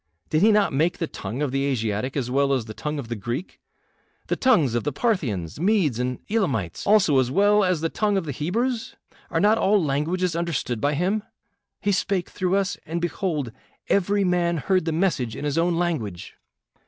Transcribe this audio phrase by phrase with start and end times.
[0.31, 3.07] Did he not make the tongue of the Asiatic as well as the tongue of
[3.07, 3.59] the Greek;
[4.29, 8.25] the tongues of the Parthians, Medes, and Elamites also, as well as the tongue of
[8.25, 8.95] the Hebrews?
[9.29, 11.21] Are not all languages understood by him?
[11.81, 13.51] He spake through us, and behold,
[13.89, 16.35] every man heard the message in his own language.